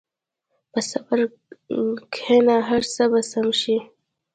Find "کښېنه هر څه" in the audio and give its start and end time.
2.13-3.03